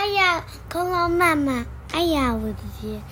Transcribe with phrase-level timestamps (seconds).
[0.00, 0.42] 哎呀，
[0.72, 1.66] 恐龙妈妈！
[1.92, 3.02] 哎呀，我的天！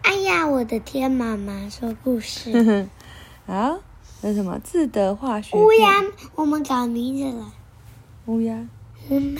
[0.00, 1.12] 哎呀，我的天！
[1.12, 2.88] 妈妈说故事。
[3.46, 3.76] 啊，
[4.22, 5.54] 那什么自得化学？
[5.54, 6.02] 乌鸦，
[6.34, 7.52] 我们找名字了。
[8.24, 8.66] 乌鸦。
[9.10, 9.38] 乌妈，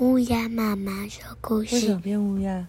[0.00, 1.76] 乌鸦妈妈说故事。
[1.76, 2.66] 为什么变乌鸦？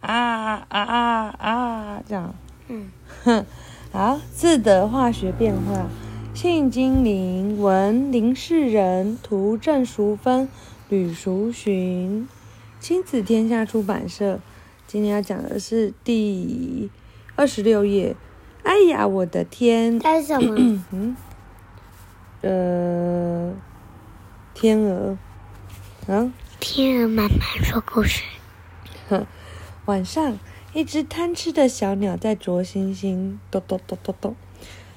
[0.00, 2.02] 啊啊啊啊！
[2.08, 2.34] 这样。
[2.66, 2.90] 嗯。
[3.22, 3.46] 哼，
[3.94, 5.86] 好，自得化学变化。
[6.34, 10.48] 信精灵，文林世仁，图郑淑芬。
[10.88, 12.26] 吕淑洵，
[12.80, 14.40] 亲子天下出版社。
[14.86, 16.90] 今天要讲的是第
[17.36, 18.16] 二十六页。
[18.62, 20.00] 哎呀，我的天！
[20.00, 20.82] 这是什么？
[20.90, 21.16] 嗯，
[22.40, 23.54] 呃，
[24.54, 25.18] 天鹅。
[26.06, 28.22] 嗯，天鹅妈妈说故事。
[29.10, 29.26] 哼，
[29.84, 30.38] 晚上，
[30.72, 34.36] 一只贪吃的小鸟在啄星星，咚咚咚咚咚。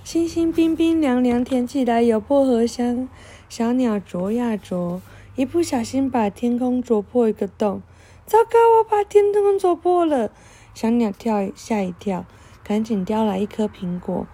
[0.05, 3.09] 星星冰冰凉凉，甜起来有薄荷香。
[3.49, 5.02] 小鸟啄呀啄。
[5.41, 7.81] 一不小心把天空啄破一个洞，
[8.27, 8.59] 糟糕！
[8.77, 10.30] 我把天空啄破了。
[10.75, 12.28] 小鸟跳吓一跳，
[12.64, 14.28] 赶紧叼来一颗苹果。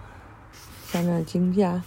[0.84, 1.80] 小鸟惊讶，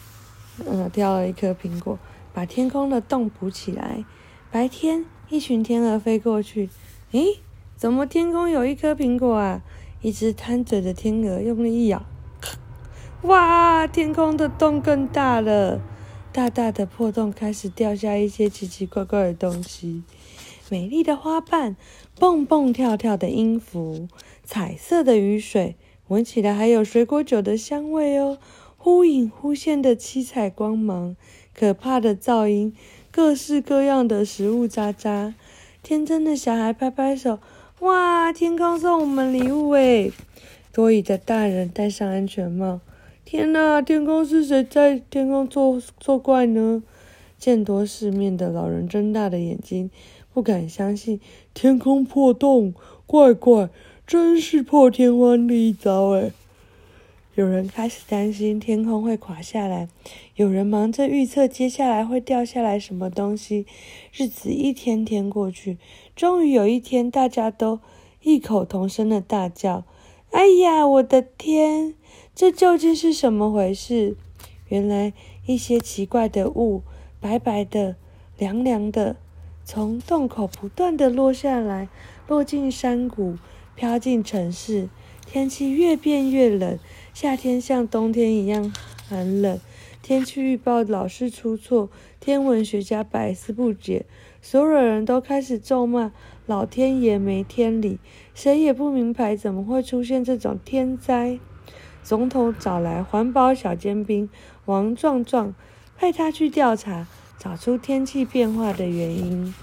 [0.66, 2.00] 嗯，叼了一颗苹果，
[2.34, 4.04] 把天空的洞补起来。
[4.50, 6.72] 白天，一群天鹅飞过去，
[7.12, 7.42] 诶，
[7.76, 9.62] 怎么天空有一颗苹果啊？
[10.02, 12.02] 一只贪嘴的天鹅用力一咬，
[13.22, 13.86] 哇！
[13.86, 15.80] 天空的洞更大了。
[16.34, 20.04] 大大的破洞开始掉下一些奇奇怪怪的东西，
[20.70, 21.76] 美丽的花瓣，
[22.18, 24.08] 蹦蹦跳跳的音符，
[24.46, 25.76] 彩色的雨水，
[26.08, 28.38] 闻起来还有水果酒的香味哦。
[28.78, 31.18] 忽隐忽现的七彩光芒，
[31.54, 32.74] 可怕的噪音，
[33.12, 35.36] 各式各样的食物渣渣。
[35.84, 37.40] 天真的小孩拍拍手，
[37.82, 38.32] 哇！
[38.32, 40.14] 天空送我们礼物诶！
[40.72, 42.80] 多疑的大人戴上安全帽。
[43.32, 43.82] 天哪！
[43.82, 46.84] 天空是谁在天空作作怪呢？
[47.38, 49.90] 见多世面的老人睁大的眼睛，
[50.34, 51.18] 不敢相信
[51.54, 52.74] 天空破洞，
[53.06, 53.70] 怪怪，
[54.06, 56.32] 真是破天荒的一遭哎！
[57.36, 59.88] 有人开始担心天空会垮下来，
[60.36, 63.66] 有人忙着预测接下来会掉下来什么东西。
[64.12, 65.78] 日子一天天过去，
[66.18, 67.80] 终于有一天，大家都
[68.24, 69.86] 异口同声的大叫
[70.32, 71.96] ：“哎呀，我的天！”
[72.34, 74.16] 这究竟是什么回事？
[74.70, 75.14] 原来
[75.46, 76.82] 一些奇怪的雾，
[77.20, 77.98] 白白的、
[78.38, 79.18] 凉凉的，
[79.66, 81.90] 从洞口不断的落下来，
[82.28, 83.38] 落进山谷，
[83.76, 84.88] 飘进城市。
[85.26, 86.80] 天气越变越冷，
[87.14, 88.74] 夏天像冬天一样
[89.08, 89.60] 寒冷。
[90.02, 94.06] 天气预报老是出错，天文学家百思不解，
[94.42, 96.12] 所有人都开始咒骂
[96.52, 97.98] 老天爷没天理，
[98.36, 101.40] 谁也不明白怎么会出现这种天灾。
[102.04, 104.30] 总统找来环保小尖兵
[104.66, 105.56] 王壮壮，
[105.98, 107.08] 派他去调查，
[107.40, 109.56] 找出天气变化的原因。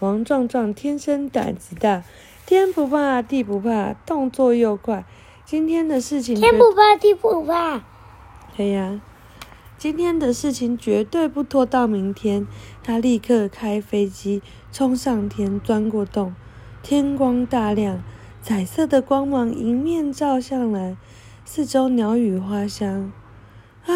[0.00, 2.02] 王壮壮天生胆子大，
[2.44, 5.04] 天不怕地不怕，动作又快。
[5.44, 7.84] 今天的事情，天不怕地不怕。
[8.56, 9.00] 对呀，
[9.84, 12.46] 今天的事情绝对不拖到明天。
[12.82, 14.40] 他立刻开飞机
[14.72, 16.34] 冲上天，钻过洞，
[16.82, 18.02] 天光大亮，
[18.40, 20.96] 彩色的光芒迎面照上来。
[21.44, 23.12] 四周鸟语花香，
[23.84, 23.92] 啊！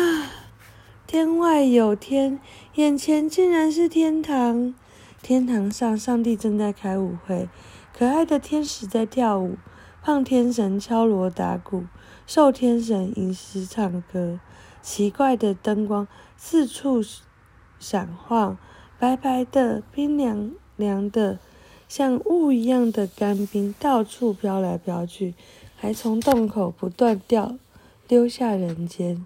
[1.06, 2.38] 天外有天，
[2.75, 4.75] 眼前竟然是天堂。
[5.22, 7.49] 天堂上，上帝正在开舞会，
[7.97, 9.56] 可爱的天使在跳舞，
[10.03, 11.84] 胖天神敲锣打鼓，
[12.26, 14.38] 瘦天神吟诗唱歌。
[14.83, 16.06] 奇怪的灯光
[16.37, 17.03] 四处
[17.78, 18.56] 闪晃，
[18.99, 21.39] 白白的，冰凉凉的，
[21.89, 25.34] 像雾一样的干冰到处飘来飘去。
[25.81, 27.55] 还从洞口不断掉，
[28.09, 29.25] 溜下人间。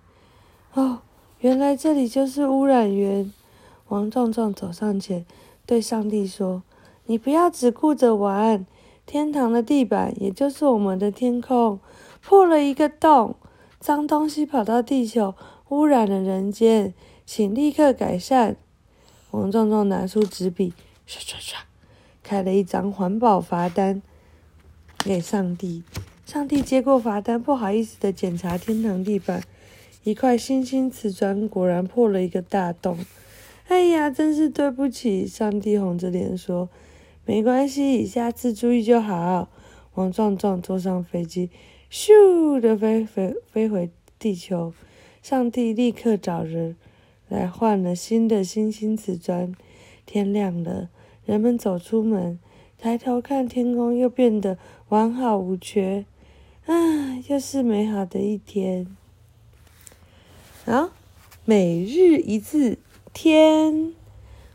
[0.74, 0.98] 哦，
[1.40, 3.32] 原来这里就是污染源。
[3.88, 5.24] 王壮壮走上前，
[5.64, 6.62] 对上帝说
[7.06, 8.66] ：“你不要只顾着玩，
[9.06, 11.80] 天堂的地板，也就是我们的天空，
[12.22, 13.36] 破了一个洞，
[13.82, 15.34] 脏东西跑到地球，
[15.70, 16.94] 污染了人间，
[17.26, 18.54] 请立刻改善。”
[19.32, 20.72] 王壮壮拿出纸笔，
[21.04, 21.58] 刷刷刷，
[22.22, 24.00] 开了一张环保罚单
[24.98, 25.82] 给上帝。
[26.24, 29.42] 上帝接过罚单，不好意思地检查天堂地板，
[30.04, 32.96] 一块星星瓷砖果然破了一个大洞。
[33.66, 35.26] 哎呀，真是对不起！
[35.26, 36.68] 上帝红着脸说
[37.26, 39.48] ：“没关系，下次注意就好。”
[39.94, 41.50] 王壮壮坐上飞机，
[41.92, 44.72] 咻的飞飞飞回地球。
[45.22, 46.74] 上帝立刻找人
[47.28, 49.54] 来换了新的星星瓷砖。
[50.06, 50.88] 天亮了，
[51.26, 52.40] 人们走出门，
[52.78, 54.56] 抬头看天空，又变得
[54.88, 56.06] 完好无缺。
[56.64, 58.96] 啊，又是美好的一天。
[60.64, 60.92] 好，
[61.44, 62.78] 每日一字
[63.12, 63.92] 天。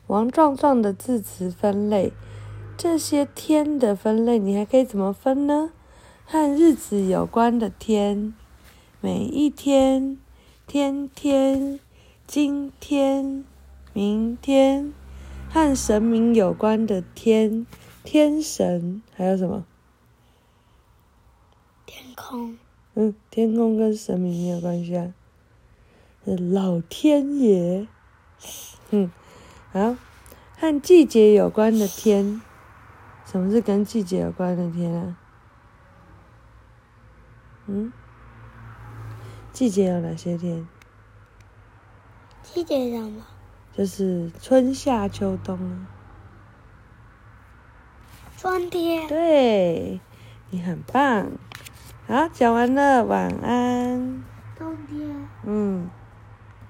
[0.08, 2.12] 王壮壮的字词分类：
[2.76, 5.74] 这些天的分类，你还可以怎么分呢？
[6.30, 8.34] 和日子有关的天，
[9.00, 10.18] 每一天、
[10.68, 11.80] 天天、
[12.28, 13.46] 今天、
[13.94, 14.92] 明天；
[15.50, 17.66] 和神明有关的天，
[18.04, 19.66] 天神，还有什么？
[21.86, 22.58] 天空。
[22.96, 25.14] 嗯，天空跟神明没有关系啊，
[26.26, 27.88] 是老天爷。
[28.90, 29.10] 嗯，
[29.72, 29.96] 好，
[30.58, 32.42] 和季节有关的天，
[33.26, 35.18] 什么是跟季节有关的天啊？
[37.68, 37.92] 嗯，
[39.52, 40.68] 季节有哪些天？
[42.42, 43.24] 季节什么？
[43.74, 45.88] 就是春夏秋冬啊。
[48.38, 49.08] 春天。
[49.08, 50.00] 对，
[50.50, 51.28] 你很棒。
[52.08, 54.24] 好，讲完了，晚安。
[54.58, 55.28] 冬天。
[55.44, 55.90] 嗯。